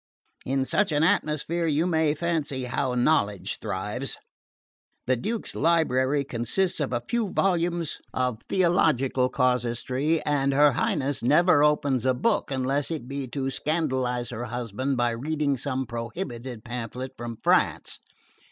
In 0.47 0.65
such 0.65 0.91
an 0.91 1.03
atmosphere 1.03 1.67
you 1.67 1.85
may 1.85 2.15
fancy 2.15 2.63
how 2.63 2.95
knowledge 2.95 3.59
thrives. 3.61 4.17
The 5.05 5.15
Duke's 5.15 5.53
library 5.53 6.23
consists 6.23 6.79
of 6.79 6.91
a 6.91 7.03
few 7.07 7.29
volumes 7.31 7.99
of 8.11 8.39
theological 8.49 9.29
casuistry, 9.29 10.19
and 10.25 10.55
her 10.55 10.71
Highness 10.71 11.21
never 11.21 11.63
opens 11.63 12.07
a 12.07 12.15
book 12.15 12.49
unless 12.49 12.89
it 12.89 13.07
be 13.07 13.27
to 13.27 13.51
scandalise 13.51 14.31
her 14.31 14.45
husband 14.45 14.97
by 14.97 15.11
reading 15.11 15.55
some 15.55 15.85
prohibited 15.85 16.63
pamphlet 16.65 17.11
from 17.15 17.37
France. 17.43 17.99